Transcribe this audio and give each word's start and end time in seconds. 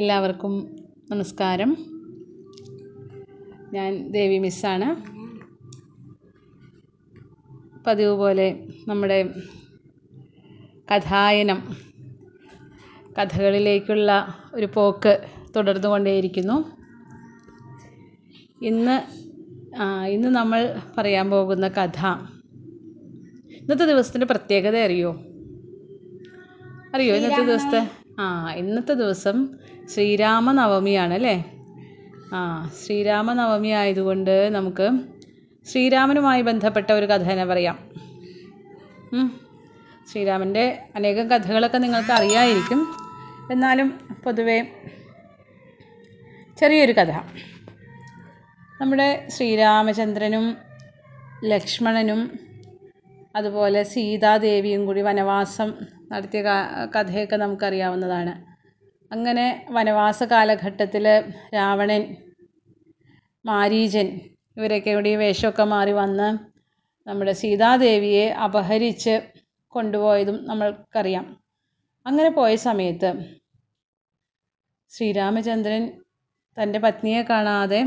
എല്ലാവർക്കും 0.00 0.76
നമസ്കാരം. 1.10 1.76
ഞാൻ 3.72 4.12
ദേവി 4.12 4.38
മിസ്സാണ്. 4.38 4.88
പതിവ് 7.86 8.12
പോലെ 8.12 8.68
നമ്മുടെ 8.88 9.34
കഥായനം 10.94 11.76
കഥകളിലേക്കുള്ള 13.18 14.34
ഒരു 14.54 14.68
പോക്ക് 14.74 15.28
തുടർന്നു 15.56 15.88
കൊണ്ടേയിരിക്കുന്നു 15.88 16.72
ഇന്ന് 18.64 18.96
ഇന്ന് 20.08 20.28
നമ്മൾ 20.28 20.80
പറയാൻ 20.98 21.30
പോകുന്ന 21.30 21.68
കഥ 21.68 22.06
ഇന്നത്തെ 23.54 23.84
ദിവസത്തിന്റെ 23.84 24.26
പ്രത്യേകത 24.26 24.76
അറിയോ? 24.76 25.12
അറിയോ 26.94 27.16
ഇന്നത്തെ 27.16 27.44
ദിവസത്തെ 27.46 27.99
ആ 28.20 28.52
ഇന്നത്തെ 28.54 28.94
ദിവസം 28.94 29.36
ശ്രീരാമനവമിയാണ് 29.94 31.14
അല്ലേ? 31.14 31.36
ആ 32.34 32.40
ശ്രീരാമനവമി 32.82 33.68
ആയതുകൊണ്ട് 33.68 34.48
നമുക്ക് 34.48 34.86
ശ്രീരാമനുമായി 35.66 36.42
ബന്ധപ്പെട്ട 36.42 36.92
ഒരു 36.92 37.06
കഥ 37.06 37.22
തന്നെ 37.22 37.44
പറയാം. 37.44 37.76
ശ്രീരാമന്റെ 40.12 40.64
അനേകം 40.96 41.30
കഥകളൊക്കെ 41.30 41.78
നിങ്ങൾക്ക് 41.78 42.12
അറിയാമായിരിക്കും 42.12 42.80
എന്നാലും 43.52 43.88
പൊതുവെ 44.24 44.58
ചെറിയൊരു 46.60 46.92
കഥ. 46.92 47.12
നമ്മുടെ 48.80 49.08
ശ്രീരാമചന്ദ്രനും 49.28 50.56
ലക്ഷ്മണനും 51.44 52.20
അതുപോലെ 53.34 53.82
സീതാദേവിയും 53.82 54.86
കൂടി 54.86 55.00
വനവാസം 55.00 55.68
നടത്തിയ 56.12 56.42
കഥയൊക്കെ 56.94 57.36
നമുക്കറിയാവുന്നതാണ്. 57.36 58.32
അങ്ങനെ 59.10 59.66
വനവാസ 59.70 60.22
കാലഘട്ടത്തിൽ 60.22 61.06
രാവണൻ 61.54 62.02
മാരീചൻ 63.44 64.08
ഇവരൊക്കെ 64.56 64.94
കൂടി 64.94 65.16
വേഷമൊക്കെ 65.16 65.64
മാറി 65.64 65.92
വന്ന് 65.92 66.28
നമ്മുടെ 67.06 67.32
സീതാദേവിയെ 67.32 68.26
അപഹരിച്ച് 68.46 69.14
കൊണ്ടുപോയതും 69.72 70.44
നമ്മൾക്കറിയാം. 70.44 71.26
അങ്ങനെ 72.06 72.30
പോയ 72.30 72.56
സമയത്ത് 72.56 73.10
ശ്രീരാമചന്ദ്രൻ 74.92 75.82
തന്റെ 76.56 76.78
പത്നിയെ 76.78 77.22
കാണാതെ 77.22 77.80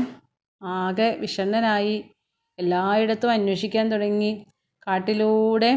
ആകെ 0.62 1.08
വിഷണ്ണനായി 1.20 1.96
എല്ലായിടത്തും 2.58 3.30
അന്വേഷിക്കാൻ 3.30 3.92
തുടങ്ങി. 3.92 4.32
കാട്ടിലൂടെ. 4.86 5.72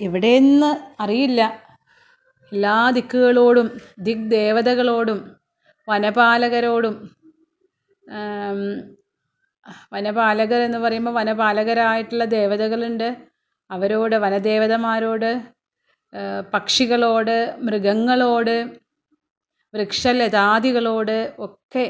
എവിടെയെന്ന് 0.00 0.70
അറിയില്ല. 1.02 1.42
എല്ലാ 2.52 2.90
ദിക്കുകളോടും 2.90 3.68
ദിഗ്ദേവതകളോടും 3.98 5.18
വനപാലകരോടും 5.88 6.94
വനപാലകർ 9.92 10.60
എന്ന് 10.62 10.78
പറയുമ്പോൾ 10.78 11.10
വനപാലകരായിട്ടുള്ള 11.10 12.24
ദേവതകളുണ്ട്. 12.24 13.16
അവരോട് 13.70 14.16
വനദേവതമാരോട് 14.16 15.30
പക്ഷികളോട് 16.54 17.36
മൃഗങ്ങളോട് 17.62 18.56
വൃക്ഷലതാദികളോട് 19.74 21.34
ഒക്കെ 21.38 21.86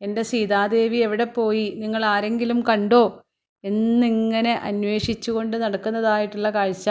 എന്റെ 0.00 0.22
സീതാദേവി 0.22 0.96
എവിടെ 0.96 1.24
പോയി? 1.24 1.74
നിങ്ങൾ 1.76 2.04
ആരെങ്കിലും 2.04 2.60
കണ്ടോ? 2.60 3.25
എന്നിങ്ങനെ 3.66 4.52
അന്വേഷിച്ചു 4.62 5.30
കൊണ്ട് 5.30 5.56
നടക്കുന്നതായിട്ടുള്ള 5.56 6.50
കാഴ്ച 6.50 6.88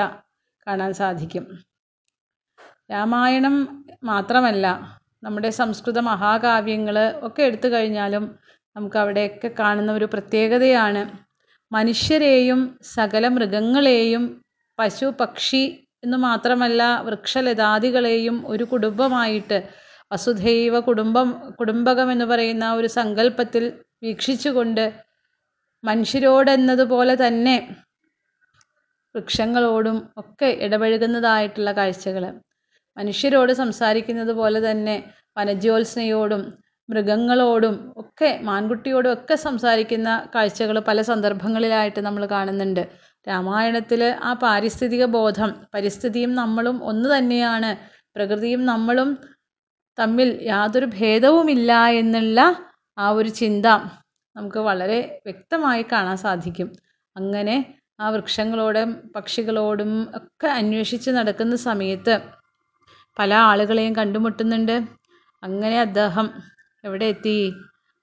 കാണാൻ 0.68 0.92
സാധിക്കും. 0.94 1.46
രാമായണം 2.92 3.56
മാത്രമല്ല 4.04 4.66
നമ്മുടെ 5.24 5.50
സംസ്കൃത 5.50 6.00
മഹാകാവ്യങ്ങൾ 6.00 6.98
ഒക്കെ 7.22 7.42
എടുത്തു 7.44 7.68
കഴിഞ്ഞാലും 7.68 8.26
നമുക്ക് 8.76 8.98
അവിടെയൊക്കെ 8.98 9.50
കാണുന്ന 9.60 9.92
ഒരു 9.92 10.06
പ്രത്യേകതയാണ് 10.06 11.02
മനുഷ്യരെയും 11.72 12.60
സകല 12.96 13.28
മൃഗങ്ങളെയും 13.28 14.24
പശു 14.80 15.08
പക്ഷി 15.20 15.64
എന്ന് 16.04 16.18
മാത്രമല്ല 16.18 16.82
വൃക്ഷലതാദികളെയും 17.02 18.36
ഒരു 18.48 18.64
കുടുംബമായിട്ട് 18.64 19.58
വസുധൈവ 20.12 20.80
കുടുംബം 20.80 21.30
കുടുംബകം 21.60 22.12
എന്ന് 22.12 22.26
പറയുന്ന 22.26 22.66
ഒരു 22.74 22.88
സങ്കല്പത്തിൽ 22.88 23.64
വീക്ഷിച്ചുകൊണ്ട് 24.04 24.86
മനുഷ്യരോടെന്നതുപോലെ 25.86 27.16
തന്നെ 27.16 27.56
വൃക്ഷങ്ങളോടും 29.16 29.98
ഒക്കെ 30.18 30.50
ഇടപഴകുന്നതായിട്ടുള്ള 30.62 31.72
കാഴ്ചകൾ 31.72 32.24
മനുഷ്യരോട് 32.98 33.54
സംസാരിക്കുന്നത് 33.54 34.32
പോലെ 34.32 34.72
തന്നെ 34.72 34.96
വനജ്യോത്സനയോടും 35.38 36.42
മൃഗങ്ങളോടും 36.90 37.76
ഒക്കെ 37.98 38.30
മാൻകുട്ടിയോടും 38.44 39.12
ഒക്കെ 39.14 39.36
സംസാരിക്കുന്ന 39.36 40.10
കാഴ്ചകൾ 40.36 40.80
പല 40.80 41.02
സന്ദർഭങ്ങളിലായിട്ട് 41.02 42.00
നമ്മൾ 42.00 42.24
കാണുന്നുണ്ട്. 42.26 42.84
രാമായണത്തിൽ 43.28 44.02
ആ 44.24 44.34
പാരിസ്ഥിതിക 44.34 45.06
ബോധം 45.06 45.52
പരിസ്ഥിതിയും 45.74 46.36
നമ്മളും 46.36 46.78
ഒന്ന് 46.84 47.10
തന്നെയാണ്. 47.18 47.72
പ്രകൃതിയും 48.16 48.66
നമ്മളും 48.66 49.10
തമ്മിൽ 49.98 50.30
യാതൊരു 50.44 50.86
ഭേദവുമില്ല 50.98 51.72
എന്നുള്ള 52.02 52.40
ആ 52.98 53.10
ഒരു 53.10 53.30
ചിന്ത 53.30 53.68
നമുക്ക് 54.36 54.58
വളരെ 54.58 55.22
വ്യക്തമായി 55.26 55.86
കാണാൻ 55.92 56.18
സാധിക്കും. 56.18 56.72
അങ്ങനെ 57.16 57.56
ആ 58.00 58.10
വൃക്ഷങ്ങളോടും 58.10 59.12
പക്ഷികളോടും 59.16 60.08
ഒക്കെ 60.16 60.48
അന്വേഷിച്ച് 60.48 61.12
നടക്കുന്ന 61.12 61.56
സമയത്ത് 61.56 62.20
പല 63.20 63.34
ആളുകളെയും 63.34 63.96
കണ്ടുമുട്ടുന്നുണ്ട്. 63.96 64.76
അങ്ങനെ 65.44 65.82
അദ്ദേഹം 65.82 66.30
എവിടെ 66.84 67.06
എത്തി? 67.06 67.54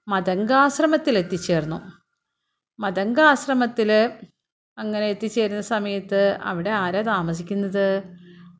മതങ്കാശ്രമത്തിൽ 0.07 1.17
എത്തിച്ചേർന്നു. 1.17 1.79
മതങ്കാശ്രമത്തിൽ 2.79 3.91
അങ്ങനെ 4.77 5.05
എത്തിച്ചേരുന്ന 5.05 5.61
സമയത്ത് 5.61 6.37
അവിടെ 6.43 6.69
ആരാ 6.69 7.01
താമസിക്കുന്നത്? 7.01 8.03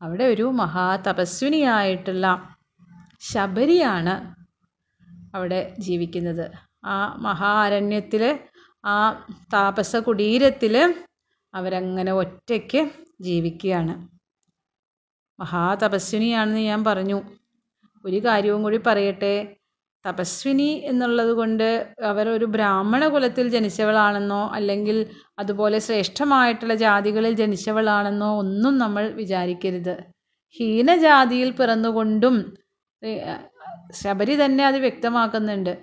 അവിടെ 0.02 0.24
ഒരു 0.24 0.44
മഹാതപസ്വിനിയായിട്ടുള്ള 0.44 2.26
ശബരിയാണ് 3.22 4.14
അവിടെ 5.36 5.76
ജീവിക്കുന്നത്. 5.80 6.73
ആ 6.84 6.96
മഹാരണ്യത്തിൽ 7.18 8.24
ആ 8.86 8.98
താപസ 9.54 9.96
കുടീരത്തിൽ 9.98 10.76
അവരങ്ങനെ 11.54 12.12
ഒറ്റയ്ക്ക് 12.14 12.82
ജീവിക്കുകയാണ്. 13.22 13.94
മഹാതപസ്വിനിയാണെന്ന് 15.40 16.60
ഞാൻ 16.60 16.84
പറഞ്ഞു. 16.84 17.20
ഒരു 18.06 18.18
കാര്യവും 18.26 18.64
കൂടി 18.64 18.78
പറയട്ടെ. 18.88 19.36
തപസ്വിനി 20.06 20.70
എന്നുള്ളത് 20.86 21.30
കൊണ്ട് 21.32 21.68
അവരൊരു 22.04 22.46
ബ്രാഹ്മണ 22.46 23.08
കുലത്തിൽ 23.08 23.48
ജനിച്ചവളാണെന്നോ 23.48 24.50
അല്ലെങ്കിൽ 24.54 24.98
അതുപോലെ 25.40 25.80
ശ്രേഷ്ഠമായിട്ടുള്ള 25.80 26.76
ജാതികളിൽ 26.76 27.34
ജനിച്ചവളാണെന്നോ 27.34 28.38
ഒന്നും 28.38 28.78
നമ്മൾ 28.78 29.10
വിചാരിക്കരുത്. 29.22 29.96
ഹീനജാതിയിൽ 30.58 31.52
പിറന്നുകൊണ്ടും 31.52 32.36
ശബരി 33.94 34.46
തന്നെ 34.46 34.66
അത് 34.66 34.78
വ്യക്തമാക്കുന്നുണ്ട്. 34.78 35.74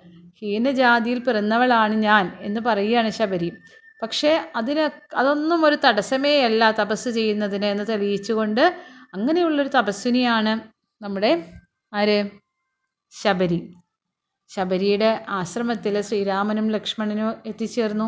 ഹീനജാതിയിൽ 0.41 1.19
പിറന്നവളാണ് 1.19 1.93
ഞാൻ 1.93 2.37
എന്ന് 2.41 2.61
പറയുകയാണ് 2.61 3.09
ശബരി. 3.09 3.49
പക്ഷേ 4.01 4.31
അതിന് 4.55 4.85
അതൊന്നും 5.15 5.65
ഒരു 5.65 5.77
തടസ്സമേ 5.85 6.41
അല്ല 6.41 6.71
തപസ് 6.71 7.09
ചെയ്യുന്നതിന് 7.09 7.65
എന്ന് 7.65 7.83
തെളിയിച്ചുകൊണ്ട് 7.87 8.63
അങ്ങനെയുള്ളൊരു 9.13 9.69
തപസ്വിനിയാണ് 9.69 10.53
നമ്മുടെ 11.01 11.31
ആര്? 11.93 12.17
ശബരി. 13.13 13.59
ശബരിയുടെ 14.51 15.25
ആശ്രമത്തിൽ 15.29 16.01
ശ്രീരാമനും 16.01 16.69
ലക്ഷ്മണനും 16.69 17.29
എത്തിച്ചേർന്നു. 17.45 18.07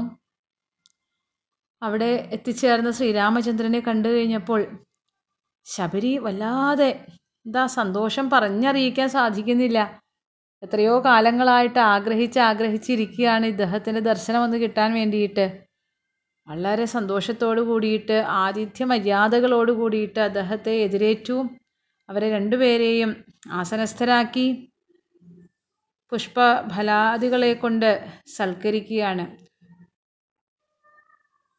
അവിടെ 1.81 2.11
എത്തിച്ചേർന്ന 2.31 2.91
ശ്രീരാമചന്ദ്രനെ 2.91 3.79
കണ്ടു 3.79 4.09
കഴിഞ്ഞപ്പോൾ 4.09 4.61
ശബരി 5.67 6.17
വല്ലാതെ 6.17 6.89
എന്താ 7.45 7.65
സന്തോഷം 7.67 8.29
പറഞ്ഞറിയിക്കാൻ 8.29 9.09
സാധിക്കുന്നില്ല. 9.09 9.79
എത്രയോ 10.63 10.99
കാലങ്ങളായിട്ട് 11.05 11.79
ആഗ്രഹിച്ച് 11.79 12.39
ആഗ്രഹിച്ചിരിക്കുകയാണ് 12.39 13.45
ഇദ്ദേഹത്തിന്റെ 13.45 14.01
ദർശനം 14.01 14.43
ഒന്ന് 14.43 14.57
കിട്ടാൻ 14.57 14.93
വേണ്ടിയിട്ട്. 14.93 15.45
വളരെ 16.47 16.85
സന്തോഷത്തോടു 16.85 17.61
കൂടിയിട്ട് 17.61 18.13
ആതിഥ്യ 18.13 18.85
മര്യാദകളോട് 18.85 19.71
കൂടിയിട്ട് 19.71 20.19
അദ്ദേഹത്തെ 20.19 20.71
എതിരേറ്റു. 20.71 21.43
അവരെ 22.09 22.31
രണ്ടുപേരെയും 22.31 23.23
ആസനസ്ഥരാക്കി. 23.51 24.69
പുഷ്പഫലാദികളെ 26.11 27.53
കൊണ്ട് 27.53 27.89
സൽക്കരിക്കുകയാണ്. 28.37 29.25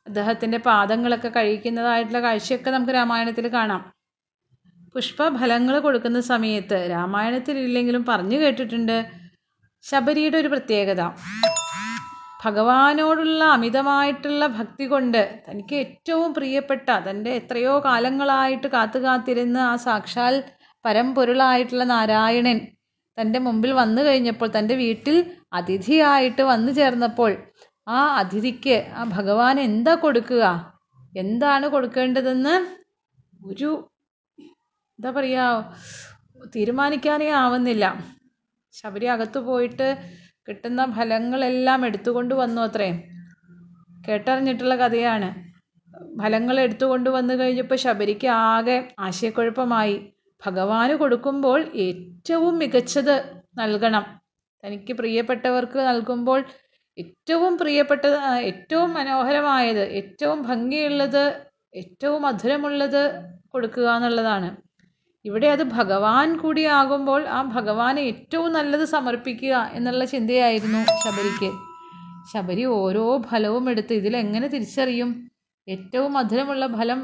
അദ്ദേഹത്തിന്റെ 0.06 0.58
പാദങ്ങളൊക്കെ 0.58 1.28
കഴിക്കുന്നതായിട്ടുള്ള 1.28 2.20
കാഴ്ചയൊക്കെ 2.20 2.70
നമുക്ക് 2.70 2.92
രാമായണത്തിൽ 2.92 3.48
കാണാം. 3.48 3.94
പുഷ്പഫലങ്ങൾ 4.94 5.76
കൊടുക്കുന്ന 5.81 6.20
സമയത്ത് 6.32 6.79
രാമായണത്തിൽ 6.91 7.56
ഇല്ലെങ്കിലും 7.58 8.02
പറഞ്ഞു 8.11 8.37
കേട്ടിട്ടുണ്ട്. 8.43 8.96
ശബരിയുടെ 9.85 10.37
ഒരു 10.43 10.49
പ്രത്യേകത. 10.49 11.02
ഭഗവാനോടുള്ള 12.44 13.43
അമിതമായിട്ടുള്ള 13.56 14.46
ഭക്തി 14.56 14.87
കൊണ്ട് 14.87 15.23
തനിക്ക് 15.46 15.75
ഏറ്റവും 15.75 16.31
പ്രിയപ്പെട്ട 16.35 16.88
തന്റെ 17.06 17.31
എത്രയോ 17.41 17.75
കാലങ്ങളായിട്ട് 17.87 18.69
കാത്തു 18.75 18.99
കാത്തിരുന്ന 18.99 19.58
ആ 19.70 19.75
സാക്ഷാൽ 19.76 20.35
പരമ്പൊരുളായിട്ടുള്ള 20.85 21.85
നാരായണൻ 21.85 22.58
തന്റെ 23.19 23.38
മുമ്പിൽ 23.38 23.73
വന്നു 23.73 24.02
കഴിഞ്ഞപ്പോൾ 24.02 24.49
തന്റെ 24.56 24.75
വീട്ടിൽ 24.75 25.17
അതിഥിയായിട്ട് 25.52 26.43
വന്നു 26.43 26.73
ചേർന്നപ്പോൾ 26.73 27.32
ആ 27.87 28.00
അതിഥിക്ക് 28.20 28.76
ആ 28.99 29.05
ഭഗവാൻ 29.17 29.56
എന്താ 29.61 29.94
കൊടുക്കുക? 29.94 30.44
എന്താണ് 31.14 31.67
കൊടുക്കേണ്ടതെന്ന് 31.69 32.55
ഒരു 33.47 33.70
എന്താ 34.99 35.11
പറയുക 35.11 35.75
തീരുമാനിക്കാനേ 36.55 37.31
ആവുന്നില്ല. 37.31 37.85
ശബരി 38.75 39.06
അകത്ത് 39.06 39.38
പോയിട്ട് 39.38 39.88
കിട്ടുന്ന 40.49 40.85
ഫലങ്ങളെല്ലാം 40.96 41.87
എടുത്തുകൊണ്ട് 41.87 42.35
വന്നു 42.35 42.61
അത്രേ. 42.62 42.88
കേട്ടറിഞ്ഞിട്ടുള്ള 44.08 44.75
കഥയാണ്. 44.76 45.29
ഫലങ്ങൾ 46.20 46.61
എടുത്തുകൊണ്ട് 46.61 47.11
വന്നു 47.11 47.35
കഴിഞ്ഞപ്പോൾ 47.35 47.76
ശബരിക്ക് 47.76 48.26
ആകെ 48.26 48.76
ആശയക്കുഴപ്പമായി. 48.99 49.96
ഭഗവാന് 50.43 50.94
കൊടുക്കുമ്പോൾ 50.94 51.61
ഏറ്റവും 51.87 52.58
മികച്ചത് 52.58 53.14
നൽകണം. 53.58 54.05
തനിക്ക് 54.64 54.93
പ്രിയപ്പെട്ടവർക്ക് 54.93 55.79
നൽകുമ്പോൾ 55.79 56.40
ഏറ്റവും 56.99 57.58
പ്രിയപ്പെട്ടത് 57.58 58.19
ഏറ്റവും 58.50 58.94
മനോഹരമായത് 58.94 59.85
ഏറ്റവും 60.00 60.43
ഭംഗിയുള്ളത് 60.43 61.25
ഏറ്റവും 61.75 62.23
മധുരമുള്ളത് 62.23 63.02
കൊടുക്കുക 63.52 63.88
എന്നുള്ളതാണ്. 63.97 64.49
ഇവിടെ 65.25 65.47
അത് 65.47 65.62
ഭഗവാൻ 65.62 66.38
കൂടിയാകുമ്പോൾ 66.38 67.29
ആ 67.29 67.43
ഭഗവാന് 67.43 68.00
ഏറ്റവും 68.00 68.53
നല്ലത് 68.53 68.85
സമർപ്പിക്കുക 68.85 69.71
എന്നുള്ള 69.73 70.05
ചിന്തയായിരുന്നു 70.05 70.81
ശബരിക്ക്. 71.05 71.50
ശബരി 72.32 72.65
ഓരോ 72.65 73.05
ഫലവും 73.31 73.71
എടുത്ത് 73.71 73.94
ഇതിലെങ്ങനെ 73.94 74.49
തിരിച്ചറിയും? 74.49 75.31
ഏറ്റവും 75.69 76.12
മധുരമുള്ള 76.12 76.67
ഫലം 76.67 77.00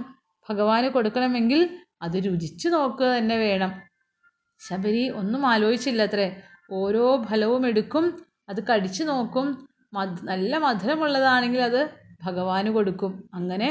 ഭഗവാന് 0.48 0.88
കൊടുക്കണമെങ്കിൽ 0.88 1.60
അത് 2.02 2.16
രുചിച്ചു 2.26 2.68
നോക്കുക 2.68 3.18
തന്നെ 3.18 3.36
വേണം. 3.36 3.72
ശബരി 4.60 5.08
ഒന്നും 5.20 5.46
ആലോചിച്ചില്ല 5.46 6.02
അത്രേ 6.02 6.28
ഓരോ 6.72 7.22
ഫലവും 7.30 7.66
എടുക്കും 7.66 8.04
അത് 8.48 8.60
കടിച്ചു 8.70 9.02
നോക്കും. 9.02 9.46
നല്ല 10.22 10.58
മധുരമുള്ളതാണെങ്കിൽ 10.58 11.62
അത് 11.62 11.80
ഭഗവാന് 12.24 12.70
കൊടുക്കും. 12.70 13.12
അങ്ങനെ 13.34 13.68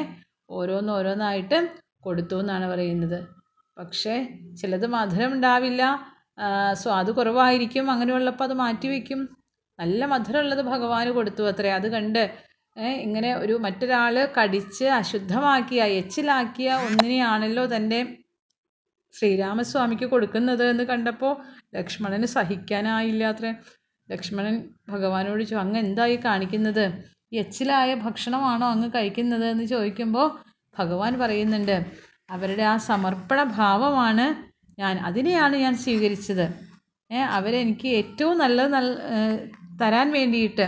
ഓരോന്നോരോന്നായിട്ട് 0.50 1.58
കൊടുത്തു 2.00 2.36
എന്നാണ് 2.40 2.66
പറയുന്നത്. 2.68 3.39
പക്ഷേ 3.80 4.14
ചിലത് 4.62 4.88
മധുരം 4.96 5.32
ഉണ്ടാവില്ല 5.36 5.84
സ്വാദ് 6.82 7.12
കുറവായിരിക്കും. 7.18 7.86
അങ്ങനെയുള്ളപ്പോൾ 7.92 8.44
അത് 8.44 8.56
മാറ്റി 8.64 8.88
വയ്ക്കും 8.92 9.20
നല്ല 9.80 10.06
മധുരമുള്ളത് 10.14 10.62
ഭഗവാന് 10.72 11.12
കൊടുത്തു 11.18 11.44
അത്രേ. 11.52 11.70
അത് 11.80 11.88
കണ്ട് 11.96 12.24
ഇങ്ങനെ 13.06 13.30
ഒരു 13.44 13.54
മറ്റൊരാൾ 13.66 14.16
കടിച്ച് 14.38 14.86
അശുദ്ധമാക്കിയ 15.00 15.84
എച്ചിലാക്കിയ 16.00 16.70
ഒന്നിനെയാണല്ലോ 16.88 17.64
തന്റെ 17.76 18.00
ശ്രീരാമസ്വാമിക്ക് 19.16 20.06
കൊടുക്കുന്നത് 20.06 20.64
എന്ന് 20.72 20.84
കണ്ടപ്പോൾ 20.84 21.34
ലക്ഷ്മണന് 21.76 22.28
സഹിക്കാനായില്ല 22.36 23.24
അത്രേ. 23.34 23.52
ലക്ഷ്മണൻ 24.10 24.56
ഭഗവാനോട് 24.90 25.44
ചോ 25.50 25.58
അങ്ങ് 25.64 25.80
എന്തായി 25.80 26.18
കാണിക്കുന്നത്? 26.28 26.86
എച്ചിലായ 27.42 27.90
ഭക്ഷണമാണോ 28.06 28.68
അങ്ങ് 28.76 28.90
കഴിക്കുന്നത്? 28.96 29.46
എന്ന് 29.54 29.66
ചോദിക്കുമ്പോൾ 29.74 30.28
ഭഗവാൻ 30.76 31.14
പറയുന്നുണ്ട് 31.20 31.76
അവരുടെ 32.30 32.64
ആ 32.64 32.78
സമർപ്പണ 32.90 33.44
ഭാവമാണ് 33.58 34.26
ഞാൻ 34.80 34.98
അതിനെയാണ് 34.98 35.56
ഞാൻ 35.56 35.76
സ്വീകരിച്ചത്. 35.78 36.46
അവരെനിക്ക് 37.38 37.88
ഏറ്റവും 38.00 38.38
നല്ലത് 38.38 38.74
നൽ 38.74 38.88
തരാൻ 39.82 40.08
വേണ്ടിയിട്ട് 40.12 40.66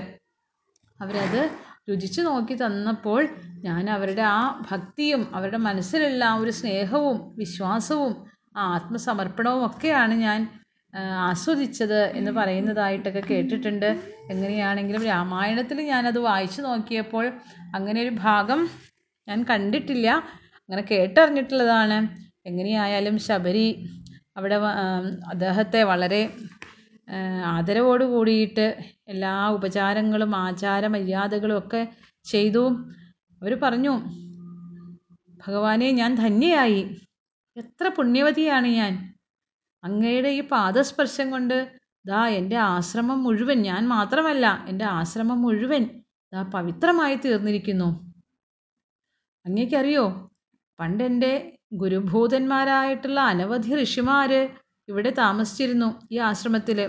അവരത് 1.00 1.42
രുചിച്ച് 1.90 2.22
നോക്കി 2.22 2.54
തന്നപ്പോൾ 2.54 3.22
ഞാൻ 3.64 3.90
അവരുടെ 3.90 4.22
ആ 4.22 4.64
ഭക്തിയും 4.72 5.22
അവരുടെ 5.36 5.58
മനസ്സിലുള്ള 5.58 6.24
ആ 6.26 6.36
ഒരു 6.36 6.52
സ്നേഹവും 6.52 7.18
വിശ്വാസവും 7.38 8.14
ആ 8.58 8.64
ആത്മസമർപ്പണവും 8.76 9.66
ഒക്കെയാണ് 9.66 10.14
ഞാൻ 10.14 10.40
ആസ്വദിച്ചത് 11.30 12.00
എന്ന് 12.18 12.32
പറയുന്നതായിട്ടൊക്കെ 12.32 13.24
കേട്ടിട്ടുണ്ട്. 13.30 13.90
എങ്ങനെയാണെങ്കിലും 14.30 15.04
രാമായണത്തിൽ 15.04 15.78
ഞാനത് 15.82 16.20
വായിച്ചു 16.20 16.62
നോക്കിയപ്പോൾ 16.62 17.26
അങ്ങനെ 17.76 18.02
ഒരു 18.02 18.14
ഭാഗം 18.24 18.62
ഞാൻ 19.28 19.40
കണ്ടിട്ടില്ല. 19.44 20.08
അങ്ങനെ 20.72 20.88
കേട്ടറിഞ്ഞിട്ടുള്ളതാണ്. 20.92 22.10
എങ്ങനെയായാലും 22.46 23.18
ശബരി 23.18 23.90
അവിടെ 24.38 24.56
അദ്ദേഹത്തെ 25.28 25.84
വളരെ 25.84 26.34
ആദരവോട് 27.46 28.04
കൂടിയിട്ട് 28.04 28.78
എല്ലാ 29.08 29.50
ഉപചാരങ്ങളും 29.50 30.36
ആചാര 30.36 30.88
മര്യാദകളും 30.88 31.58
ഒക്കെ 31.58 31.88
ചെയ്തു. 32.24 32.64
അവർ 33.42 33.54
പറഞ്ഞു 33.64 33.94
ഭഗവാനെ 35.48 35.92
ഞാൻ 35.92 36.16
ധന്യയായി. 36.16 37.00
എത്ര 37.58 37.88
പുണ്യവതിയാണ് 37.88 38.68
ഞാൻ. 38.68 39.14
അങ്ങയുടെ 39.84 40.30
ഈ 40.30 40.42
പാദസ്പർശം 40.42 41.32
കൊണ്ട് 41.32 41.72
ദാ 42.06 42.28
എന്റെ 42.28 42.58
ആശ്രമം 42.58 43.24
മുഴുവൻ 43.24 43.62
ഞാൻ 43.62 43.88
മാത്രമല്ല 43.88 44.66
എന്റെ 44.70 44.86
ആശ്രമം 44.86 45.42
മുഴുവൻ 45.42 46.04
ദാ 46.34 46.42
പവിത്രമായി 46.44 47.16
തീർന്നിരിക്കുന്നു. 47.16 47.90
അങ്ങേക്കറിയോ 49.46 50.31
പണ്ട് 50.82 51.04
എന്റെ 51.04 51.32
ഗുരുഭൂതന്മാരായിട്ടുള്ള 51.74 53.20
അനവധി 53.32 53.72
ഋഷിമാർ 53.82 54.32
ഇവിടെ 54.88 55.12
താമസിച്ചിരുന്നു 55.18 55.90
ഈ 56.12 56.18
ആശ്രമത്തിൽ 56.30 56.80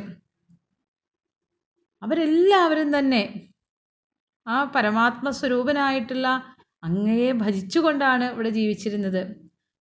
അവരെല്ലാവരും 2.03 2.89
തന്നെ 2.99 3.23
ആ 4.47 4.57
പരമാത്മ 4.75 5.31
സ്വരൂപനായിട്ടുള്ള 5.31 6.29
അങ്ങയെ 6.83 7.29
ഭജിച്ചുകൊണ്ടാണ് 7.33 8.25
ഇവിടെ 8.25 8.51
ജീവിച്ചിരുന്നത്. 8.51 9.23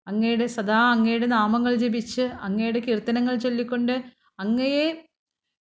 അങ്ങയുടെ 0.06 0.46
സദാ 0.46 0.80
അങ്ങയുടെ 0.90 1.26
നാമങ്ങൾ 1.26 1.74
ജപിച്ച് 1.74 2.24
അങ്ങയുടെ 2.40 2.80
കീർത്തനങ്ങൾ 2.80 3.34
ചൊല്ലിക്കൊണ്ട് 3.36 3.94
അങ്ങയെ 4.38 4.86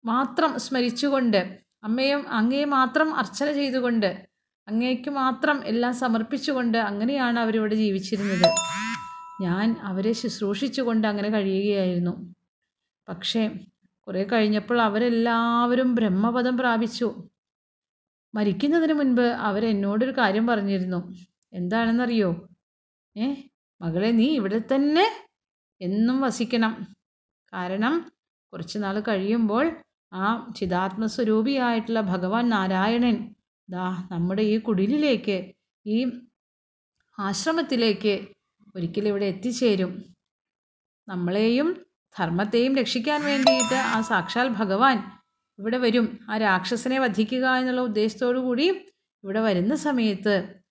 മാത്രം 0.04 0.52
സ്മരിച്ചുകൊണ്ട് 0.60 1.42
അമ്മയും 1.84 2.22
അങ്ങയെ 2.32 2.66
മാത്രം 2.66 3.08
അർച്ചന 3.16 3.48
ചെയ്തുകൊണ്ട് 3.52 4.10
അങ്ങേക്ക് 4.68 5.10
മാത്രം 5.10 5.66
എല്ലാം 5.66 5.94
സമർപ്പിച്ചുകൊണ്ട് 5.94 6.78
അങ്ങനെയാണ് 6.78 7.40
അവരിവിടെ 7.40 7.75
ജീവിച്ചിരുന്നത്. 7.75 8.48
ഞാൻ 9.42 9.75
അവരെ 9.81 10.13
ശുശ്രൂഷിച്ചുകൊണ്ട് 10.13 11.08
അങ്ങനെ 11.08 11.30
കഴിയുകയായിരുന്നു. 11.30 12.36
പക്ഷേ 13.10 13.50
കുറേ 14.08 14.24
കഴിഞ്ഞപ്പോൾ 14.24 14.81
അവരെല്ലാവരും 14.81 15.96
ബ്രഹ്മപദം 15.96 16.58
പ്രാപിച്ചു. 16.58 17.30
മരിക്കുന്നതിന് 18.36 18.94
മുൻപ് 18.94 19.22
അവരെന്നോടൊരു 19.22 20.12
കാര്യം 20.12 20.48
പറഞ്ഞിരുന്നു. 20.48 21.16
എന്താണെന്നറിയോ? 21.54 22.48
ഏ 23.18 23.34
മകളെ 23.81 24.12
നീ 24.12 24.25
ഇവിടെ 24.25 24.62
തന്നെ 24.75 25.28
എന്നും 25.81 26.22
വസിക്കണം. 26.22 26.96
കാരണം 27.54 28.12
കുറച്ച് 28.54 28.80
നാൾ 28.80 29.00
കഴിയുമ്പോൾ 29.00 29.78
ആ 30.14 30.54
ചിതാത്മസ്വരൂപിയായിട്ടുള്ള 30.57 32.02
ഭഗവാൻ 32.02 32.50
നാരായണൻ 32.50 33.35
ദാ 33.71 34.07
നമ്മുടെ 34.11 34.42
ഈ 34.42 34.59
കുടിലിലേക്ക് 34.59 35.51
ഈ 35.85 36.11
ആശ്രമത്തിലേക്ക് 37.19 38.28
ഒരിക്കലും 38.75 39.07
ഇവിടെ 39.07 39.25
എത്തിച്ചേരും. 39.25 40.04
നമ്മളെയും 41.07 41.85
ധർമ്മത്തെയും 42.19 42.75
രക്ഷിക്കാൻ 42.75 43.25
വേണ്ടിയിട്ട് 43.25 43.75
ആ 43.75 44.01
സാക്ഷാൽ 44.01 44.47
ഭഗവാൻ 44.47 44.97
ഇവിടെ 45.59 45.78
വരും. 45.78 46.19
ആ 46.30 46.37
രാക്ഷസനെ 46.37 46.99
വധിക്കുക 46.99 47.45
എന്നുള്ള 47.45 47.81
ഉദ്ദേശത്തോടു 47.81 48.40
കൂടി 48.40 48.68
ഇവിടെ 49.23 49.40
വരുന്ന 49.40 49.75
സമയത്ത് 49.75 50.61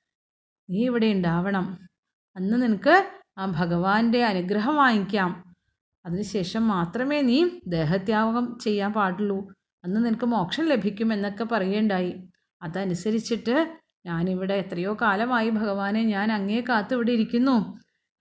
നീ 0.71 0.85
ഇവിടെ 0.85 1.07
ഉണ്ടാവണം. 1.07 1.89
അന്ന് 2.37 2.63
നിനക്ക് 2.63 3.11
ആ 3.39 3.47
ഭഗവാന്റെ 3.47 4.25
അനുഗ്രഹം 4.25 4.77
വാങ്ങിക്കാം. 4.77 5.57
അതിനുശേഷം 6.07 6.69
മാത്രമേ 6.69 7.21
നീ 7.21 7.49
ദേഹത്യാഗം 7.67 8.59
ചെയ്യാൻ 8.59 8.93
പാടുള്ളൂ. 8.93 9.49
അന്ന് 9.85 10.07
നിനക്ക് 10.07 10.25
മോക്ഷം 10.25 10.67
ലഭിക്കും 10.67 11.13
എന്നൊക്കെ 11.13 11.45
പറയുകയുണ്ടായി. 11.45 12.30
അതനുസരിച്ചിട്ട് 12.63 13.57
ഞാനിവിടെ 14.07 14.55
എത്രയോ 14.55 14.97
കാലമായി 15.03 15.51
ഭഗവാനെ 15.51 16.03
ഞാൻ 16.05 16.33
അങ്ങേ 16.33 16.63
കാത്ത് 16.69 16.95
ഇവിടെ 16.95 17.13
ഇരിക്കുന്നു 17.13 17.57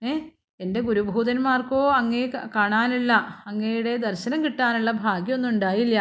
ഏ? 0.02 0.12
എന്റെ 0.60 0.80
ഗുരുഭൂതന്മാർക്കോ 0.80 1.90
അങ്ങേ 1.92 2.30
കാണാനുള്ള 2.56 3.12
അങ്ങയുടെ 3.46 3.96
ദർശനം 3.96 4.44
കിട്ടാനുള്ള 4.44 4.90
ഭാഗ്യമൊന്നും 4.90 5.50
ഉണ്ടായില്ല. 5.50 5.98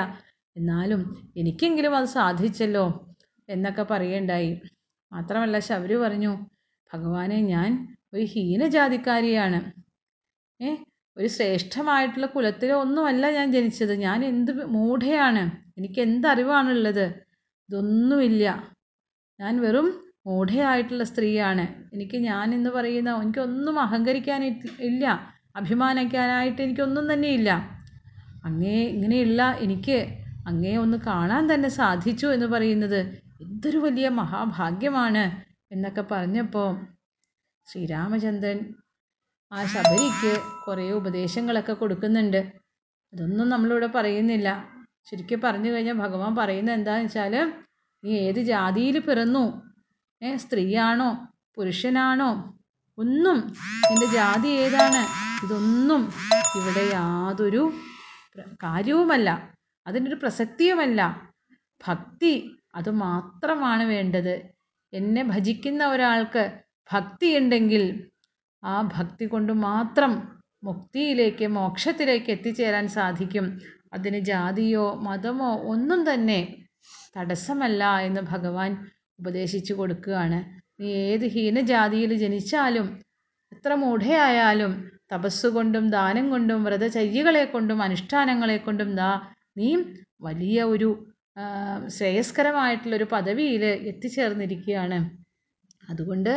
എന്നാലും 0.55 1.01
എനിക്കെങ്കിലും 1.38 1.98
അത് 1.98 2.05
സാധിച്ചല്ലോ 2.05 2.86
എന്നൊക്കെ 3.50 3.84
പറയുകയുണ്ടായി. 3.84 4.62
മാത്രമല്ല 5.12 5.60
ശബരി 5.60 5.96
പറഞ്ഞു 5.96 6.31
ഭഗവാനെ 6.93 7.41
ഞാൻ 7.41 7.69
ഒരു 8.13 8.25
ഹീനജാതിക്കാരിയാണ്. 8.25 9.60
ഏ? 10.60 10.75
ഒരു 11.17 11.27
ശ്രേഷ്ഠമായിട്ടുള്ള 11.27 12.25
കുലത്തിലോ 12.25 12.75
ഒന്നുമല്ല 12.81 13.31
ഞാൻ 13.31 13.51
ജനിച്ചത്. 13.51 13.93
ഞാൻ 13.96 14.25
എന്ത് 14.25 14.51
മൂഢയാണ്? 14.67 15.43
എനിക്ക് 15.77 16.01
എന്തറിവാണുള്ളത് 16.01 17.05
ഇതൊന്നുമില്ല 17.69 18.43
ഞാൻ 19.39 19.61
വെറും 19.61 19.88
മൂഢയായിട്ടുള്ള 20.27 21.03
സ്ത്രീയാണ്. 21.03 21.67
എനിക്ക് 21.93 22.17
ഞാൻ 22.17 22.53
എന്ന് 22.53 22.69
പറയുന്ന 22.69 23.21
എനിക്കൊന്നും 23.21 23.79
അഹങ്കരിക്കാൻ 23.79 24.43
ഇല്ല. 24.79 25.05
അഭിമാനിക്കാനായിട്ട് 25.55 26.61
എനിക്കൊന്നും 26.61 27.13
തന്നെ 27.13 27.27
ഇല്ല. 27.27 27.49
അങ്ങേ 28.45 28.79
ഇങ്ങനെയുള്ള 28.85 29.57
എനിക്ക് 29.59 29.97
അങ്ങേ 30.47 30.77
ഒന്ന് 30.77 30.97
കാണാൻ 30.97 31.53
തന്നെ 31.53 31.69
സാധിച്ചു 31.69 32.27
എന്ന് 32.27 32.45
പറയുന്നത് 32.45 32.99
എന്തൊരു 33.41 33.77
വലിയ 33.77 34.09
മഹാഭാഗ്യമാണ് 34.09 35.23
എന്നൊക്കെ 35.71 36.01
പറഞ്ഞപ്പോൾ 36.01 36.69
ശ്രീരാമചന്ദ്രൻ 37.67 38.59
ആ 39.51 39.65
ശബരിക്ക് 39.65 40.33
കുറേ 40.67 40.91
ഉപദേശങ്ങളൊക്കെ 40.91 41.73
കൊടുക്കുന്നുണ്ട്. 41.73 42.41
അതൊന്നും 43.13 43.49
നമ്മളിവിടെ 43.49 43.88
പറയുന്നില്ല. 43.88 44.78
ചുരുക്കി 45.06 45.36
പറഞ്ഞു 45.36 45.72
കഴിഞ്ഞാൽ 45.72 45.94
ഭഗവാൻ 45.94 46.36
പറയുന്നത് 46.36 46.75
എന്താണെന്ന് 46.75 47.06
വെച്ചാൽ 47.06 47.53
നീ 48.03 48.12
ഏത് 48.12 48.39
ജാതിയിൽ 48.39 49.00
പിറന്നു? 49.00 49.62
ഏ 50.24 50.36
സ്ത്രീയാണോ? 50.36 51.27
പുരുഷനാണോ? 51.56 52.58
ഒന്നും 52.98 53.38
നിന്റെ 53.89 54.06
ജാതി 54.13 54.48
ഏതാണ്? 54.48 55.01
ഇതൊന്നും 55.46 56.01
ഇവിടെ 56.56 56.89
യാതൊരു 56.94 57.72
കാര്യവുമല്ല. 58.63 59.29
അതിനൊരു 59.88 60.15
പ്രസക്തിയുമല്ല. 60.15 61.32
ഭക്തി 61.88 62.34
അത് 62.75 62.89
മാത്രമാണ് 62.89 63.84
വേണ്ടത്. 63.84 64.34
എന്നെ 64.94 65.24
ഭജിക്കുന്ന 65.24 65.88
ഒരാൾക്ക് 65.88 66.44
ഭക്തിയുണ്ടെങ്കിൽ 66.94 68.10
ആ 68.63 68.82
ഭക്തി 68.82 69.25
കൊണ്ട് 69.25 69.53
മാത്രം 69.53 70.39
മുക്തിയിലേക്ക് 70.63 71.46
മോക്ഷത്തിലേക്ക് 71.48 72.32
എത്തിച്ചേരാൻ 72.32 72.88
സാധിക്കും. 72.88 73.46
അതിന് 73.93 74.19
ജാതിയോ 74.19 74.86
മതമോ 75.08 75.51
ഒന്നും 75.74 76.13
തന്നെ 76.13 76.39
തടസ്സമല്ല 77.17 77.84
എന്ന് 78.00 78.22
ഭഗവാൻ 78.22 78.72
ഉപദേശിച്ചു 79.19 79.74
കൊടുക്കുകയാണ്. 79.74 80.39
നീ 80.79 80.89
ഏത് 81.12 81.25
ഹീനജാതിയിൽ 81.36 82.12
ജനിച്ചാലും 82.17 82.88
എത്ര 83.51 83.74
മൂഢയായാലും 83.74 84.74
തപസ്സുകൊണ്ടും 85.13 85.86
ദാനം 85.89 86.29
കൊണ്ടും 86.29 86.60
വ്രതചര്യകളെ 86.63 87.46
കൊണ്ടും 87.46 87.79
അനുഷ്ഠാനങ്ങളെ 87.81 88.58
കൊണ്ടും 88.58 88.96
ദാ 88.96 89.12
നീ 89.58 89.69
വലിയ 90.22 90.63
ഒരു 90.63 90.89
ശ്രേയസ്കരമായിട്ടുള്ളൊരു 91.88 93.08
പദവിയിൽ 93.13 93.63
എത്തിച്ചേർന്നിരിക്കുകയാണ്. 93.91 95.00
അതുകൊണ്ട് 95.89 96.31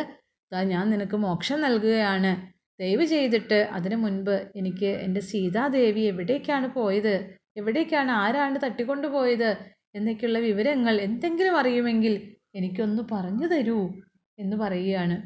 ദാ 0.52 0.60
ഞാൻ 0.62 0.84
നിനക്ക് 0.90 1.16
മോക്ഷം 1.16 1.60
നൽകുകയാണ്. 1.60 2.32
ദയവ് 2.80 3.04
ചെയ്തിട്ട് 3.04 3.58
അതിനു 3.76 3.96
മുൻപ് 3.96 4.34
എനിക്ക് 4.58 4.90
എന്റെ 5.06 5.20
സീതാദേവി 5.30 6.00
എവിടേക്കാണ് 6.12 6.68
പോയത്? 6.74 7.14
എവിടേക്കാണ് 7.56 8.10
ആരാണ് 8.10 8.58
തട്ടിക്കൊണ്ടു 8.64 9.08
പോയത് 9.08 9.56
എന്നൊക്കെയുള്ള 9.94 10.38
വിവരങ്ങൾ 10.38 11.00
എന്തെങ്കിലും 11.00 11.58
അറിയുമെങ്കിൽ 11.58 12.36
എനിക്കൊന്ന് 12.54 13.02
പറഞ്ഞു 13.12 13.46
തരൂ 13.46 13.90
എന്ന് 14.38 14.56
പറയുകയാണ്. 14.56 15.16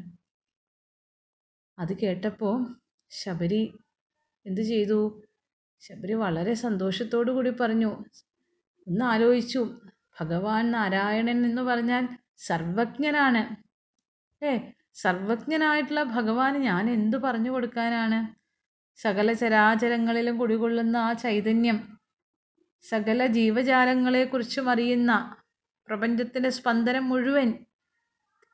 അത് 1.79 1.97
കേട്ടപ്പോൾ 1.97 2.75
ശബരി 3.09 3.73
എന്തു 4.45 4.61
ചെയ്തു? 4.61 5.23
ശബരി 5.79 6.13
വളരെ 6.13 6.53
സന്തോഷത്തോടു 6.53 7.31
കൂടി 7.31 7.49
പറഞ്ഞു 7.49 7.87
ഒന്ന് 8.87 9.05
ആലോചിച്ചു. 9.05 9.81
ഭഗവാൻ 10.21 10.71
നാരായണൻ 10.71 11.45
എന്ന് 11.45 11.61
പറഞ്ഞാൽ 11.61 12.09
സർവജ്ഞനാണ്. 12.37 13.55
ഏ 14.45 14.57
സർവജ്ഞനായിട്ടുള്ള 14.93 16.03
ഭഗവാന് 16.03 16.57
ഞാൻ 16.57 16.89
എന്തു 16.89 17.17
പറഞ്ഞു 17.17 17.51
കൊടുക്കാനാണ്? 17.51 18.19
സകല 18.95 19.33
ചരാചരങ്ങളിലും 19.33 20.37
കുടികൊള്ളുന്ന 20.37 20.97
ആ 20.97 21.13
ചൈതന്യം 21.13 21.96
സകല 22.85 23.19
ജീവജാലങ്ങളെക്കുറിച്ചും 23.27 24.69
അറിയുന്ന 24.69 25.11
പ്രപഞ്ചത്തിന്റെ 25.87 26.49
സ്പന്ദനം 26.49 27.09
മുഴുവൻ 27.09 27.49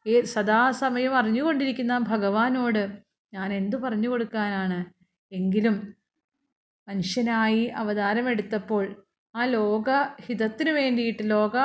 ഈ 0.05 0.21
സദാസമയം 0.33 1.13
അറിഞ്ഞുകൊണ്ടിരിക്കുന്ന 1.17 1.97
ഭഗവാനോട് 2.11 2.83
ഞാൻ 3.33 3.49
എന്തു 3.53 3.77
പറഞ്ഞു 3.77 4.09
കൊടുക്കാനാണ്? 4.09 4.79
എങ്കിലും 5.31 5.75
മനുഷ്യനായി 6.87 7.63
അവതാരമെടുത്തപ്പോൾ 7.81 8.83
ആ 9.35 9.43
ലോക 9.45 9.89
ഹിതത്തിനു 10.25 10.71
വേണ്ടിയിട്ട് 10.71 11.23
ലോക 11.29 11.55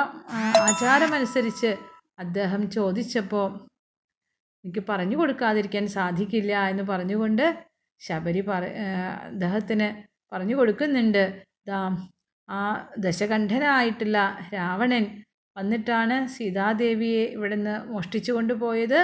ആചാരമനുസരിച്ച് 0.67 1.71
അദ്ദേഹം 2.19 2.61
ചോദിച്ചപ്പോൾ 2.71 3.49
എനിക്ക് 4.63 4.83
പറഞ്ഞു 4.89 5.17
കൊടുക്കാതിരിക്കാൻ 5.17 5.85
സാധിക്കില്ല 5.87 6.53
എന്ന് 6.71 6.83
പറഞ്ഞുകൊണ്ട് 6.83 7.45
ശബരി 8.01 8.41
പറ 8.41 8.63
അദ്ദേഹത്തിന് 9.27 9.87
പറഞ്ഞു 10.31 10.55
കൊടുക്കുന്നുണ്ട്. 10.55 11.23
ദാ 11.67 11.79
ആ 12.49 12.61
ദശകണ്ഠനായിട്ടുള്ള 12.99 14.17
രാവണൻ 14.53 15.05
വന്നിട്ടാണ് 15.55 16.27
സീതാദേവിയെ 16.27 17.23
ഇവിടുന്ന് 17.35 17.75
മോഷ്ടിച്ചു 17.85 18.31
കൊണ്ടുപോയത്. 18.31 18.99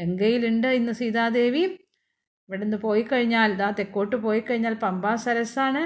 ലങ്കയിലുണ്ട് 0.00 0.68
ഇന്ന് 0.68 0.92
സീതാദേവി. 0.92 1.64
ഇവിടുന്ന് 2.48 2.76
പോയി 2.76 3.02
കഴിഞ്ഞാൽ 3.02 3.50
ദാ 3.54 3.70
തെക്കോട്ട് 3.70 4.16
പോയി 4.16 4.40
കഴിഞ്ഞാൽ 4.40 4.74
പമ്പാ 4.74 5.16
സരസ്സാണ്. 5.16 5.82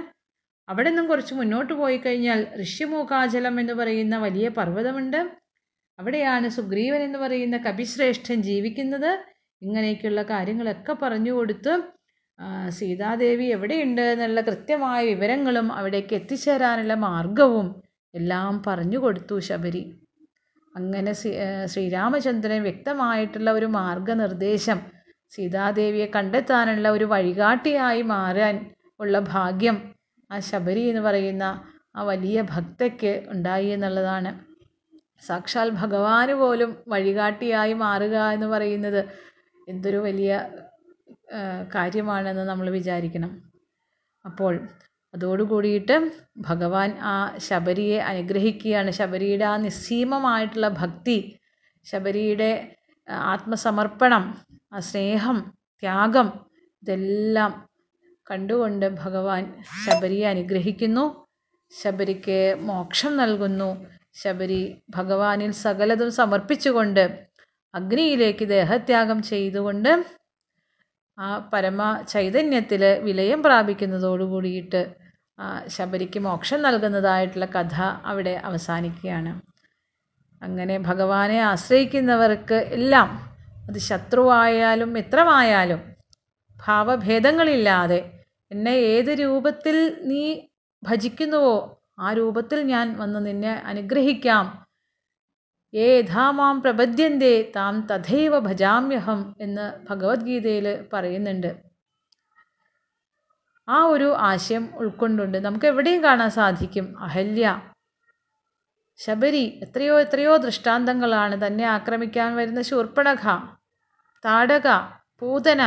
അവിടെ 0.68 0.88
നിന്നും 0.90 1.06
കുറച്ച് 1.08 1.34
മുന്നോട്ട് 1.34 1.72
പോയി 1.72 1.96
കഴിഞ്ഞാൽ 1.96 2.40
ഋഷ്യമൂകാചലം 2.62 3.60
എന്ന് 3.60 3.74
പറയുന്ന 3.74 4.18
വലിയ 4.18 4.48
പർവതമുണ്ട്. 4.48 5.20
അവിടെയാണ് 5.98 6.48
സുഗ്രീവൻ 6.48 7.02
എന്ന് 7.02 7.18
പറയുന്ന 7.18 7.56
കപിശ്രേഷ്ഠൻ 7.56 8.42
ജീവിക്കുന്നത്. 8.42 9.10
ഇങ്ങനെയൊക്കെയുള്ള 9.62 10.22
കാര്യങ്ങളൊക്കെ 10.22 10.92
പറഞ്ഞു 11.02 11.32
കൊടുത്ത് 11.32 11.74
സീതാദേവി 12.70 13.44
എവിടെയുണ്ട് 13.44 14.00
എന്നുള്ള 14.00 14.40
കൃത്യമായ 14.40 15.00
വിവരങ്ങളും 15.04 15.72
അവിടേക്ക് 15.72 16.14
എത്തിച്ചേരാനുള്ള 16.14 16.94
മാർഗവും 16.94 17.66
എല്ലാം 18.14 18.62
പറഞ്ഞു 18.66 18.98
കൊടുത്തു 18.98 19.38
ശബരി. 19.38 19.82
അങ്ങനെ 20.74 21.12
ശ്രീരാമചന്ദ്രൻ 21.66 22.62
വ്യക്തമായിട്ടുള്ള 22.62 23.50
ഒരു 23.52 23.66
മാർഗനിർദ്ദേശം 23.66 24.78
സീതാദേവിയെ 25.32 26.06
കണ്ടെത്താനുള്ള 26.06 26.88
ഒരു 26.90 27.04
വഴികാട്ടിയായി 27.04 28.02
മാറാൻ 28.02 28.56
ഉള്ള 29.00 29.18
ഭാഗ്യം 29.18 29.76
ആ 30.30 30.38
ശബരി 30.38 30.82
എന്ന് 30.88 31.02
പറയുന്ന 31.02 31.44
ആ 31.96 32.02
വലിയ 32.02 32.42
ഭക്തയ്ക്ക് 32.42 33.12
ഉണ്ടായി 33.30 33.66
എന്നുള്ളതാണ്. 33.66 34.30
സാക്ഷാൽ 35.22 35.68
ഭഗവാന് 35.70 36.34
പോലും 36.34 36.70
വഴികാട്ടിയായി 36.88 37.72
മാറുക 37.72 38.16
എന്ന് 38.28 38.46
പറയുന്നത് 38.46 39.00
എന്തൊരു 39.68 39.98
വലിയ 39.98 40.32
കാര്യമാണെന്ന് 41.74 42.48
നമ്മൾ 42.48 42.70
വിചാരിക്കണം. 42.70 43.42
അപ്പോൾ 44.24 44.54
അതോടുകൂടിയിട്ട് 45.14 46.12
ഭഗവാൻ 46.36 46.90
ആ 46.98 47.36
ശബരിയെ 47.38 47.98
അനുഗ്രഹിക്കുകയാണ്. 47.98 48.90
ശബരിയുടെ 48.90 49.44
ആ 49.44 49.56
നിസ്സീമമായിട്ടുള്ള 49.56 50.68
ഭക്തി 50.68 51.38
ശബരിയുടെ 51.86 52.50
ആത്മസമർപ്പണം 53.08 54.42
ആ 54.72 54.78
സ്നേഹം 54.78 55.52
ത്യാഗം 55.82 56.28
ഇതെല്ലാം 56.82 57.68
കണ്ടുകൊണ്ട് 58.30 58.86
ഭഗവാൻ 59.04 59.54
ശബരിയെ 59.86 60.26
അനുഗ്രഹിക്കുന്നു. 60.26 61.26
ശബരിക്ക് 61.72 62.56
മോക്ഷം 62.60 63.16
നൽകുന്നു. 63.16 63.86
ശബരി 64.14 64.82
ഭഗവാനിൽ 64.90 65.50
സകലതും 65.50 66.10
സമർപ്പിച്ചുകൊണ്ട് 66.12 67.04
അഗ്നിയിലേക്ക് 67.74 68.48
ദേഹത്യാഗം 68.48 69.22
ചെയ്തുകൊണ്ട് 69.22 69.90
ആ 71.18 71.48
പരമ 71.52 72.02
ചൈതന്യത്തിൽ 72.08 72.84
വിലയം 73.02 73.42
പ്രാപിക്കുന്നതോടു 73.42 74.24
കൂടിയിട്ട് 74.24 74.80
ശബരിക്ക് 75.66 76.18
മോക്ഷം 76.18 76.62
നൽകുന്നതായിട്ടുള്ള 76.62 77.46
കഥ 77.46 77.76
അവിടെ 78.04 78.40
അവസാനിക്കുകയാണ്. 78.44 79.32
അങ്ങനെ 80.42 80.78
ഭഗവാനെ 80.78 81.40
ആശ്രയിക്കുന്നവർക്ക് 81.42 82.54
എല്ലാം 82.54 83.08
അത് 83.68 83.78
ശത്രുവായാലും 83.78 84.92
മിത്രമായാലും 84.92 85.80
ഭാവഭേദങ്ങളില്ലാതെ 86.56 88.00
എന്നെ 88.50 88.70
ഏത് 88.70 89.12
രൂപത്തിൽ 89.20 89.76
നീ 90.02 90.24
ഭജിക്കുന്നുവോ 90.82 91.56
ആ 92.00 92.12
രൂപത്തിൽ 92.12 92.62
ഞാൻ 92.62 92.96
വന്ന് 92.98 93.26
നിന്നെ 93.26 93.62
അനുഗ്രഹിക്കാം 93.64 94.44
ഏ 95.74 96.00
യഥാമാം 96.00 96.62
പ്രപദ്യന്തേ 96.62 97.52
താം 97.56 97.86
തഥൈവ 97.90 98.38
ഭജാമ്യഹം 98.38 99.36
എന്ന് 99.40 99.72
ഭഗവത്ഗീതയിൽ 99.90 100.84
പറയുന്നുണ്ട്. 100.92 101.56
ആ 103.68 103.84
ഒരു 103.84 104.14
ആശയം 104.18 104.70
ഉൾക്കൊണ്ടുണ്ട്. 104.74 105.38
നമുക്ക് 105.38 105.66
എവിടെയും 105.66 106.04
കാണാൻ 106.04 106.30
സാധിക്കും. 106.30 106.98
അഹല്യ. 106.98 107.62
ശബരി 108.96 109.60
എത്രയോ 109.62 110.00
എത്രയോ 110.00 110.36
ദൃഷ്ടാന്തങ്ങളാണ്. 110.36 111.46
തന്നെ 111.46 111.64
ആക്രമിക്കാൻ 111.64 112.36
വരുന്ന 112.36 112.62
ശൂർപ്പണഖ 112.62 113.24
താടക 114.24 114.68
പൂതന 115.20 115.62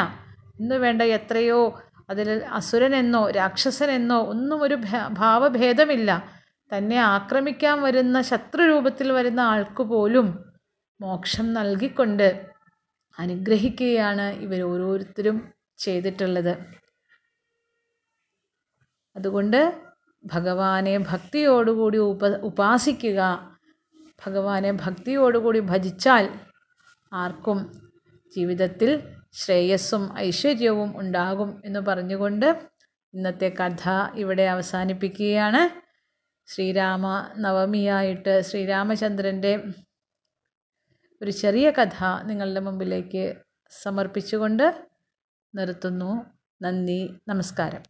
എന്നു 0.60 0.76
വേണ്ട 0.76 1.02
എത്രയോ 1.02 1.82
അതിൽ 2.10 2.46
അസുരനെന്നോ 2.46 3.30
രാക്ഷസനെന്നോ 3.30 4.20
ഒന്നും 4.22 4.64
ഒരു 4.64 4.78
ഭാവഭേദമില്ല. 5.10 6.37
തന്നെ 6.72 6.98
ആക്രമിക്കാൻ 6.98 7.82
വരുന്ന 7.82 8.22
ശത്രുരൂപത്തിൽ 8.22 9.12
വരുന്ന 9.12 9.40
ആൾക്ക് 9.40 9.84
പോലും 9.84 10.28
മോക്ഷം 11.02 11.54
നൽകിക്കൊണ്ട് 11.54 12.48
അനുഗ്രഹിക്കുകയാണ് 13.20 14.22
ഇവർ 14.22 14.62
ഓരോരുത്തരും 14.62 15.54
ചെയ്തിട്ടുള്ളത്. 15.78 16.54
അതുകൊണ്ട് 19.16 19.60
ഭഗവാനെ 20.26 20.98
ഭക്തിയോടുകൂടി 20.98 21.98
ഉപ 21.98 22.28
ഉപാസിക്കുക. 22.28 23.20
ഭഗവാനെ 24.26 24.72
ഭക്തിയോടുകൂടി 24.72 25.60
ഭജിച്ചാൽ 25.60 26.30
ആർക്കും 27.14 27.60
ജീവിതത്തിൽ 28.38 28.92
ശ്രേയസ്സും 29.34 30.18
ഐശ്വര്യവും 30.18 31.00
ഉണ്ടാകും 31.00 31.62
എന്ന് 31.66 31.80
പറഞ്ഞുകൊണ്ട് 31.80 32.46
ഇന്നത്തെ 33.14 33.50
കഥ 33.50 33.84
ഇവിടെ 34.16 34.44
അവസാനിപ്പിക്കുകയാണ്. 34.44 35.87
ശ്രീരാമ 36.48 37.06
നവമിയായിട്ട് 37.38 38.42
ശ്രീരാമചന്ദ്രന്റെ 38.42 39.54
ഒരു 41.22 41.32
ചെറിയ 41.32 41.72
കഥ 41.72 41.98
നിങ്ങളുടെ 42.26 42.60
മുമ്പിലേക്ക് 42.60 43.24
സമർപ്പിച്ചുകൊണ്ട് 43.72 44.66
നിർത്തുന്നു. 45.54 46.12
നന്ദി. 46.62 47.02
നമസ്കാരം. 47.28 47.84